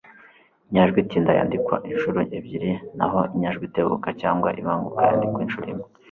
[0.69, 5.87] inyajwi itinda yandikwa inshuro ebyiri na ho inyajwi itebuka cyangwa ibanguka yandikwa inshuro imwe